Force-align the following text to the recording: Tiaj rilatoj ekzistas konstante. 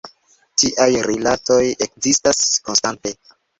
Tiaj 0.61 0.87
rilatoj 1.09 1.59
ekzistas 1.89 2.43
konstante. 2.71 3.17